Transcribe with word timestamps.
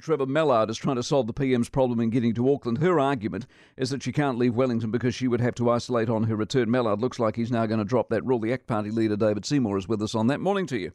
Trevor 0.00 0.26
Mallard 0.26 0.70
is 0.70 0.76
trying 0.76 0.96
to 0.96 1.02
solve 1.02 1.26
the 1.26 1.32
PM's 1.32 1.68
problem 1.68 2.00
in 2.00 2.10
getting 2.10 2.34
to 2.34 2.52
Auckland. 2.52 2.78
Her 2.78 3.00
argument 3.00 3.46
is 3.76 3.90
that 3.90 4.02
she 4.02 4.12
can't 4.12 4.38
leave 4.38 4.54
Wellington 4.54 4.90
because 4.90 5.14
she 5.14 5.28
would 5.28 5.40
have 5.40 5.54
to 5.56 5.70
isolate 5.70 6.08
on 6.08 6.24
her 6.24 6.36
return. 6.36 6.70
Mallard 6.70 7.00
looks 7.00 7.18
like 7.18 7.36
he's 7.36 7.50
now 7.50 7.66
going 7.66 7.78
to 7.78 7.84
drop 7.84 8.08
that 8.10 8.24
rule. 8.24 8.38
The 8.38 8.52
ACT 8.52 8.66
Party 8.66 8.90
leader, 8.90 9.16
David 9.16 9.44
Seymour, 9.44 9.78
is 9.78 9.88
with 9.88 10.02
us 10.02 10.14
on 10.14 10.26
that. 10.28 10.40
Morning 10.40 10.66
to 10.66 10.78
you. 10.78 10.92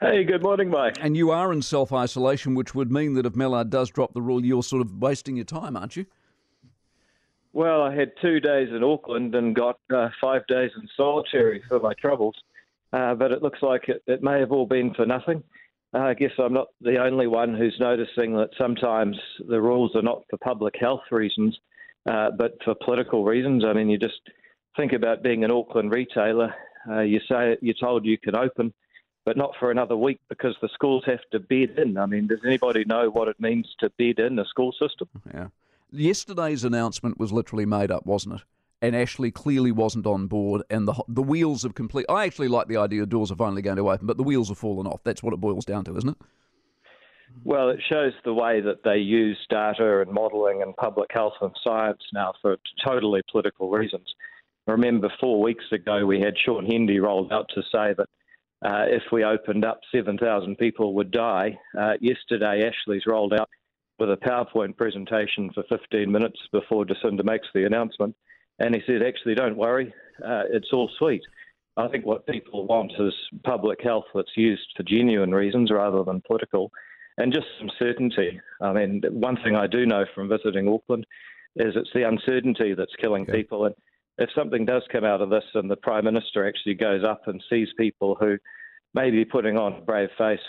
Hey, 0.00 0.24
good 0.24 0.42
morning, 0.42 0.68
Mike. 0.68 0.98
And 1.00 1.16
you 1.16 1.30
are 1.30 1.52
in 1.52 1.62
self 1.62 1.90
isolation, 1.92 2.54
which 2.54 2.74
would 2.74 2.92
mean 2.92 3.14
that 3.14 3.24
if 3.24 3.34
Mallard 3.34 3.70
does 3.70 3.90
drop 3.90 4.12
the 4.12 4.20
rule, 4.20 4.44
you're 4.44 4.62
sort 4.62 4.82
of 4.82 4.92
wasting 5.00 5.36
your 5.36 5.46
time, 5.46 5.74
aren't 5.74 5.96
you? 5.96 6.04
Well, 7.54 7.80
I 7.80 7.94
had 7.94 8.12
two 8.20 8.38
days 8.38 8.68
in 8.70 8.84
Auckland 8.84 9.34
and 9.34 9.56
got 9.56 9.78
uh, 9.90 10.10
five 10.20 10.46
days 10.46 10.70
in 10.78 10.86
solitary 10.94 11.62
for 11.66 11.80
my 11.80 11.94
troubles, 11.94 12.34
uh, 12.92 13.14
but 13.14 13.32
it 13.32 13.42
looks 13.42 13.62
like 13.62 13.88
it, 13.88 14.02
it, 14.06 14.22
may 14.22 14.38
have 14.38 14.52
all 14.52 14.66
been 14.66 14.92
for 14.92 15.06
nothing. 15.06 15.42
Uh, 15.96 16.00
I 16.00 16.14
guess 16.14 16.32
I'm 16.38 16.52
not 16.52 16.68
the 16.80 16.98
only 16.98 17.26
one 17.26 17.54
who's 17.54 17.76
noticing 17.80 18.34
that 18.36 18.50
sometimes 18.58 19.16
the 19.48 19.60
rules 19.60 19.92
are 19.94 20.02
not 20.02 20.24
for 20.28 20.36
public 20.38 20.74
health 20.78 21.04
reasons, 21.10 21.58
uh, 22.06 22.30
but 22.36 22.52
for 22.64 22.74
political 22.74 23.24
reasons. 23.24 23.64
I 23.64 23.72
mean, 23.72 23.88
you 23.88 23.98
just 23.98 24.20
think 24.76 24.92
about 24.92 25.22
being 25.22 25.42
an 25.42 25.50
Auckland 25.50 25.90
retailer. 25.92 26.54
Uh, 26.88 27.00
you 27.00 27.20
say 27.28 27.56
you're 27.62 27.74
told 27.80 28.04
you 28.04 28.18
can 28.18 28.36
open, 28.36 28.74
but 29.24 29.38
not 29.38 29.52
for 29.58 29.70
another 29.70 29.96
week 29.96 30.20
because 30.28 30.54
the 30.60 30.68
schools 30.74 31.02
have 31.06 31.20
to 31.32 31.40
bed 31.40 31.78
in. 31.78 31.96
I 31.96 32.04
mean, 32.04 32.26
does 32.26 32.40
anybody 32.44 32.84
know 32.84 33.08
what 33.08 33.28
it 33.28 33.40
means 33.40 33.66
to 33.80 33.88
bed 33.98 34.18
in 34.18 34.38
a 34.38 34.44
school 34.44 34.72
system? 34.72 35.08
Yeah. 35.32 35.48
Yesterday's 35.90 36.64
announcement 36.64 37.18
was 37.18 37.32
literally 37.32 37.64
made 37.64 37.90
up, 37.90 38.04
wasn't 38.04 38.34
it? 38.34 38.42
And 38.82 38.94
Ashley 38.94 39.30
clearly 39.30 39.72
wasn't 39.72 40.06
on 40.06 40.26
board, 40.26 40.62
and 40.68 40.86
the 40.86 40.94
the 41.08 41.22
wheels 41.22 41.62
have 41.62 41.74
complete. 41.74 42.06
I 42.08 42.24
actually 42.24 42.48
like 42.48 42.68
the 42.68 42.76
idea 42.76 43.06
doors 43.06 43.32
are 43.32 43.36
finally 43.36 43.62
going 43.62 43.78
to 43.78 43.90
open, 43.90 44.06
but 44.06 44.18
the 44.18 44.22
wheels 44.22 44.48
have 44.48 44.58
fallen 44.58 44.86
off. 44.86 45.02
That's 45.02 45.22
what 45.22 45.32
it 45.32 45.40
boils 45.40 45.64
down 45.64 45.84
to, 45.84 45.96
isn't 45.96 46.10
it? 46.10 46.16
Well, 47.44 47.70
it 47.70 47.80
shows 47.88 48.12
the 48.24 48.34
way 48.34 48.60
that 48.60 48.82
they 48.84 48.98
use 48.98 49.38
data 49.50 50.00
and 50.00 50.10
modelling 50.10 50.62
and 50.62 50.76
public 50.76 51.10
health 51.12 51.34
and 51.40 51.52
science 51.62 52.02
now 52.12 52.32
for 52.40 52.56
totally 52.86 53.22
political 53.30 53.70
reasons. 53.70 54.06
Remember, 54.66 55.12
four 55.20 55.40
weeks 55.42 55.64
ago 55.72 56.04
we 56.04 56.20
had 56.20 56.34
Shaun 56.44 56.66
Hendy 56.66 56.98
rolled 56.98 57.32
out 57.32 57.48
to 57.54 57.62
say 57.62 57.94
that 57.96 58.08
uh, 58.64 58.86
if 58.88 59.02
we 59.12 59.22
opened 59.22 59.64
up, 59.64 59.80
7,000 59.94 60.56
people 60.56 60.94
would 60.94 61.10
die. 61.10 61.58
Uh, 61.78 61.92
yesterday, 62.00 62.62
Ashley's 62.66 63.06
rolled 63.06 63.34
out 63.34 63.48
with 63.98 64.10
a 64.10 64.16
PowerPoint 64.16 64.76
presentation 64.76 65.50
for 65.54 65.62
15 65.68 66.10
minutes 66.10 66.38
before 66.52 66.84
Jacinda 66.84 67.24
makes 67.24 67.46
the 67.54 67.64
announcement. 67.64 68.14
And 68.58 68.74
he 68.74 68.82
said, 68.86 69.02
actually, 69.02 69.34
don't 69.34 69.56
worry, 69.56 69.92
uh, 70.24 70.44
it's 70.50 70.68
all 70.72 70.90
sweet. 70.98 71.22
I 71.76 71.88
think 71.88 72.06
what 72.06 72.26
people 72.26 72.66
want 72.66 72.92
is 72.98 73.12
public 73.44 73.82
health 73.82 74.06
that's 74.14 74.36
used 74.36 74.66
for 74.76 74.82
genuine 74.82 75.34
reasons 75.34 75.70
rather 75.70 76.02
than 76.04 76.22
political, 76.26 76.70
and 77.18 77.32
just 77.32 77.46
some 77.58 77.70
certainty. 77.78 78.40
I 78.62 78.72
mean, 78.72 79.02
one 79.10 79.36
thing 79.44 79.56
I 79.56 79.66
do 79.66 79.84
know 79.84 80.04
from 80.14 80.28
visiting 80.28 80.68
Auckland 80.68 81.06
is 81.56 81.74
it's 81.76 81.90
the 81.94 82.08
uncertainty 82.08 82.74
that's 82.74 82.94
killing 83.00 83.22
okay. 83.22 83.32
people. 83.32 83.66
And 83.66 83.74
if 84.18 84.30
something 84.34 84.64
does 84.64 84.82
come 84.90 85.04
out 85.04 85.20
of 85.20 85.30
this 85.30 85.44
and 85.54 85.70
the 85.70 85.76
Prime 85.76 86.04
Minister 86.04 86.46
actually 86.46 86.74
goes 86.74 87.04
up 87.04 87.22
and 87.26 87.42
sees 87.50 87.68
people 87.78 88.16
who 88.18 88.38
maybe 88.94 89.24
putting 89.24 89.58
on 89.58 89.74
a 89.74 89.80
brave 89.82 90.08
face 90.16 90.40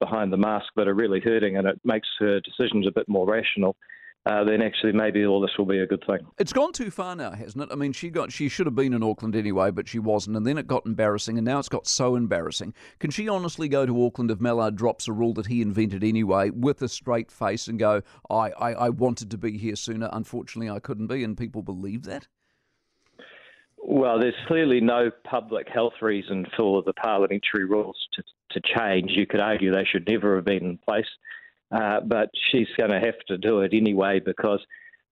behind 0.00 0.32
the 0.32 0.36
mask 0.36 0.66
but 0.74 0.88
are 0.88 0.94
really 0.94 1.20
hurting 1.20 1.56
and 1.56 1.66
it 1.68 1.80
makes 1.84 2.08
her 2.18 2.40
decisions 2.40 2.86
a 2.86 2.92
bit 2.92 3.08
more 3.08 3.26
rational, 3.26 3.76
uh, 4.26 4.42
then 4.44 4.62
actually 4.62 4.92
maybe 4.92 5.24
all 5.26 5.40
this 5.40 5.50
will 5.58 5.66
be 5.66 5.80
a 5.80 5.86
good 5.86 6.02
thing. 6.06 6.18
It's 6.38 6.52
gone 6.52 6.72
too 6.72 6.90
far 6.90 7.14
now, 7.14 7.32
hasn't 7.32 7.64
it? 7.64 7.68
I 7.70 7.74
mean, 7.74 7.92
she 7.92 8.08
got 8.08 8.32
she 8.32 8.48
should 8.48 8.66
have 8.66 8.74
been 8.74 8.94
in 8.94 9.02
Auckland 9.02 9.36
anyway, 9.36 9.70
but 9.70 9.86
she 9.86 9.98
wasn't, 9.98 10.36
and 10.36 10.46
then 10.46 10.56
it 10.56 10.66
got 10.66 10.86
embarrassing, 10.86 11.36
and 11.36 11.44
now 11.44 11.58
it's 11.58 11.68
got 11.68 11.86
so 11.86 12.16
embarrassing. 12.16 12.72
Can 13.00 13.10
she 13.10 13.28
honestly 13.28 13.68
go 13.68 13.84
to 13.84 14.06
Auckland 14.06 14.30
if 14.30 14.40
Mallard 14.40 14.76
drops 14.76 15.08
a 15.08 15.12
rule 15.12 15.34
that 15.34 15.46
he 15.46 15.60
invented 15.60 16.02
anyway 16.02 16.50
with 16.50 16.80
a 16.82 16.88
straight 16.88 17.30
face 17.30 17.68
and 17.68 17.78
go, 17.78 18.02
I, 18.30 18.50
I, 18.52 18.72
I 18.72 18.88
wanted 18.88 19.30
to 19.30 19.38
be 19.38 19.58
here 19.58 19.76
sooner, 19.76 20.08
unfortunately 20.12 20.70
I 20.70 20.78
couldn't 20.78 21.08
be, 21.08 21.22
and 21.22 21.36
people 21.36 21.62
believe 21.62 22.04
that? 22.04 22.26
Well, 23.86 24.18
there's 24.18 24.34
clearly 24.46 24.80
no 24.80 25.10
public 25.24 25.68
health 25.68 25.92
reason 26.00 26.46
for 26.56 26.82
the 26.82 26.94
parliamentary 26.94 27.66
rules 27.66 28.08
to, 28.14 28.22
to 28.52 28.60
change. 28.78 29.10
You 29.10 29.26
could 29.26 29.40
argue 29.40 29.70
they 29.70 29.84
should 29.84 30.08
never 30.08 30.36
have 30.36 30.46
been 30.46 30.64
in 30.64 30.78
place, 30.78 31.04
uh, 31.72 32.00
but 32.00 32.30
she's 32.50 32.68
going 32.76 32.90
to 32.90 33.00
have 33.00 33.18
to 33.28 33.38
do 33.38 33.60
it 33.60 33.72
anyway 33.74 34.20
because, 34.20 34.60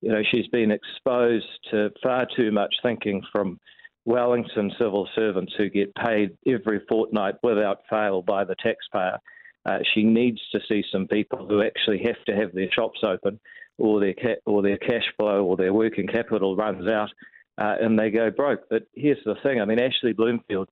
you 0.00 0.10
know, 0.10 0.22
she's 0.30 0.46
been 0.48 0.70
exposed 0.70 1.46
to 1.70 1.90
far 2.02 2.26
too 2.36 2.50
much 2.50 2.74
thinking 2.82 3.22
from 3.30 3.58
Wellington 4.04 4.72
civil 4.78 5.08
servants 5.14 5.52
who 5.56 5.68
get 5.68 5.94
paid 5.94 6.36
every 6.46 6.80
fortnight 6.88 7.34
without 7.42 7.82
fail 7.88 8.22
by 8.22 8.44
the 8.44 8.56
taxpayer. 8.62 9.18
Uh, 9.64 9.78
she 9.94 10.02
needs 10.02 10.40
to 10.50 10.60
see 10.68 10.84
some 10.90 11.06
people 11.06 11.46
who 11.46 11.62
actually 11.62 12.02
have 12.02 12.22
to 12.26 12.34
have 12.34 12.52
their 12.52 12.70
shops 12.72 13.00
open, 13.04 13.38
or 13.78 14.00
their 14.00 14.14
ca- 14.14 14.40
or 14.44 14.62
their 14.62 14.76
cash 14.76 15.04
flow 15.16 15.44
or 15.44 15.56
their 15.56 15.72
working 15.72 16.06
capital 16.06 16.56
runs 16.56 16.88
out 16.88 17.10
uh, 17.58 17.76
and 17.80 17.98
they 17.98 18.10
go 18.10 18.30
broke. 18.30 18.62
But 18.70 18.84
here's 18.94 19.22
the 19.24 19.36
thing 19.42 19.60
I 19.60 19.64
mean, 19.64 19.80
Ashley 19.80 20.12
Bloomfield 20.12 20.68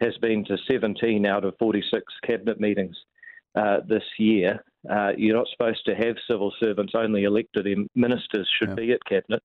has 0.00 0.16
been 0.20 0.44
to 0.46 0.56
17 0.70 1.26
out 1.26 1.44
of 1.44 1.54
46 1.58 2.02
cabinet 2.26 2.60
meetings 2.60 2.96
uh, 3.54 3.78
this 3.86 4.04
year. 4.18 4.64
Uh, 4.90 5.12
you're 5.16 5.36
not 5.36 5.46
supposed 5.50 5.84
to 5.86 5.94
have 5.94 6.16
civil 6.28 6.52
servants, 6.60 6.92
only 6.96 7.24
elected 7.24 7.66
ministers 7.94 8.48
should 8.58 8.70
yeah. 8.70 8.74
be 8.74 8.92
at 8.92 9.04
cabinet. 9.04 9.42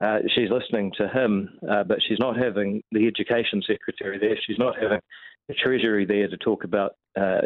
Uh, 0.00 0.18
she's 0.34 0.50
listening 0.50 0.90
to 0.96 1.08
him, 1.08 1.50
uh, 1.70 1.84
but 1.84 1.98
she's 2.06 2.18
not 2.18 2.36
having 2.36 2.82
the 2.90 3.06
education 3.06 3.62
secretary 3.66 4.18
there. 4.18 4.36
She's 4.46 4.58
not 4.58 4.74
having 4.80 5.00
the 5.48 5.54
treasury 5.54 6.06
there 6.06 6.26
to 6.26 6.36
talk 6.38 6.64
about 6.64 6.92
uh, 7.18 7.42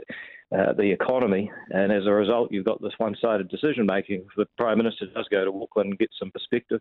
uh, 0.56 0.72
the 0.75 0.93
economy, 0.93 1.50
and 1.71 1.91
as 1.91 2.06
a 2.06 2.12
result, 2.12 2.53
you've 2.53 2.65
got 2.65 2.81
this 2.81 2.93
one-sided 2.99 3.49
decision 3.49 3.87
making. 3.87 4.25
The 4.37 4.47
prime 4.56 4.78
minister 4.78 5.06
does 5.06 5.27
go 5.31 5.44
to 5.44 5.62
Auckland 5.62 5.91
and 5.91 5.99
get 5.99 6.10
some 6.19 6.31
perspective, 6.31 6.81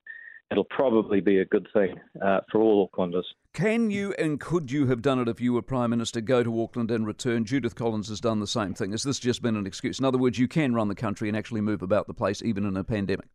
it'll 0.51 0.63
probably 0.65 1.19
be 1.19 1.39
a 1.39 1.45
good 1.45 1.67
thing 1.73 1.95
uh, 2.21 2.41
for 2.51 2.61
all 2.61 2.89
Aucklanders. 2.89 3.23
Can 3.53 3.91
you 3.91 4.13
and 4.17 4.39
could 4.39 4.71
you 4.71 4.87
have 4.87 5.01
done 5.01 5.19
it 5.19 5.27
if 5.27 5.39
you 5.41 5.53
were 5.53 5.61
Prime 5.61 5.89
Minister, 5.89 6.21
go 6.21 6.43
to 6.43 6.61
Auckland 6.61 6.91
and 6.91 7.05
return? 7.05 7.45
Judith 7.45 7.75
Collins 7.75 8.09
has 8.09 8.19
done 8.19 8.39
the 8.39 8.47
same 8.47 8.73
thing. 8.73 8.91
Has 8.91 9.03
this 9.03 9.19
just 9.19 9.41
been 9.41 9.55
an 9.55 9.65
excuse? 9.65 9.99
In 9.99 10.05
other 10.05 10.17
words, 10.17 10.39
you 10.39 10.47
can 10.47 10.73
run 10.73 10.87
the 10.87 10.95
country 10.95 11.27
and 11.27 11.37
actually 11.37 11.61
move 11.61 11.81
about 11.81 12.07
the 12.07 12.13
place 12.13 12.41
even 12.41 12.65
in 12.65 12.77
a 12.77 12.83
pandemic. 12.83 13.27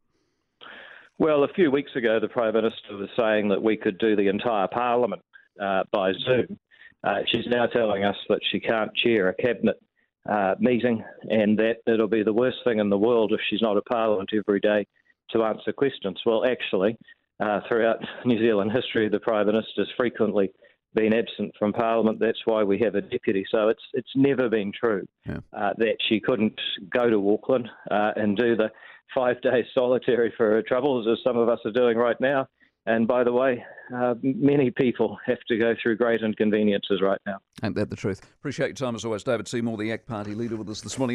Well, 1.19 1.43
a 1.43 1.49
few 1.49 1.71
weeks 1.71 1.91
ago, 1.97 2.21
the 2.21 2.29
Prime 2.29 2.55
Minister 2.55 2.97
was 2.97 3.09
saying 3.17 3.49
that 3.49 3.63
we 3.63 3.77
could 3.77 3.99
do 3.99 4.15
the 4.15 4.29
entire 4.29 4.69
Parliament 4.69 5.23
uh, 5.61 5.83
by 5.93 6.13
Zoom. 6.13 6.59
Uh, 7.03 7.19
she's 7.27 7.47
now 7.49 7.67
telling 7.67 8.05
us 8.05 8.17
that 8.29 8.41
she 8.51 8.61
can't 8.61 8.95
chair 8.95 9.29
a 9.29 9.35
cabinet 9.35 9.81
uh, 10.29 10.55
meeting 10.61 11.03
and 11.31 11.59
that 11.59 11.77
it'll 11.87 12.09
be 12.09 12.23
the 12.23 12.33
worst 12.33 12.59
thing 12.65 12.79
in 12.79 12.91
the 12.91 12.99
world 12.99 13.33
if 13.33 13.41
she's 13.49 13.63
not 13.63 13.77
at 13.77 13.85
Parliament 13.87 14.31
every 14.35 14.61
day 14.61 14.87
to 15.33 15.45
answer 15.45 15.73
questions. 15.73 16.21
Well, 16.25 16.45
actually, 16.47 16.97
uh, 17.41 17.61
throughout 17.69 17.99
New 18.25 18.39
Zealand 18.39 18.73
history, 18.73 19.09
the 19.09 19.21
Prime 19.21 19.47
Minister's 19.47 19.91
frequently 19.97 20.51
been 20.95 21.13
absent 21.13 21.53
from 21.59 21.73
Parliament. 21.73 22.19
That's 22.19 22.41
why 22.45 22.65
we 22.65 22.79
have 22.79 22.95
a 22.95 23.01
deputy. 23.01 23.45
So 23.51 23.69
it's 23.69 23.83
it's 23.93 24.11
never 24.15 24.49
been 24.49 24.73
true 24.73 25.07
yeah. 25.27 25.39
uh, 25.53 25.73
that 25.79 25.97
she 26.09 26.21
couldn't 26.21 26.59
go 26.91 27.11
to 27.11 27.33
Auckland 27.33 27.69
uh, 27.91 28.13
and 28.17 28.37
do 28.37 28.57
the 28.57 28.71
five 29.15 29.41
days 29.43 29.67
solitary 29.75 30.33
for 30.37 30.51
her 30.51 30.63
troubles, 30.63 31.07
as 31.11 31.19
some 31.23 31.37
of 31.37 31.49
us 31.49 31.61
are 31.65 31.73
doing 31.73 31.97
right 31.97 32.21
now. 32.21 32.49
And 32.87 33.07
by 33.07 33.23
the 33.23 33.33
way, 33.33 33.63
uh, 33.95 34.15
many 34.23 34.71
people 34.71 35.19
have 35.27 35.41
to 35.49 35.59
go 35.59 35.75
through 35.83 35.99
great 35.99 36.23
inconveniences 36.23 37.03
right 37.03 37.21
now. 37.27 37.39
Ain't 37.63 37.75
that 37.75 37.91
the 37.91 37.97
truth? 37.97 38.23
Appreciate 38.39 38.69
your 38.69 38.75
time 38.77 38.95
as 38.95 39.05
always, 39.05 39.23
David 39.23 39.47
Seymour, 39.47 39.77
the 39.77 39.93
ACT 39.93 40.07
Party 40.07 40.35
leader, 40.35 40.57
with 40.57 40.71
us 40.71 40.81
this 40.81 40.99
morning. 40.99 41.15